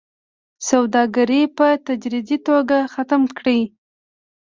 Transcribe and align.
سوداګري 0.69 1.41
په 1.57 1.67
تدريجي 1.87 2.37
توګه 2.47 2.77
ختمه 2.93 3.27
کړي 3.37 3.59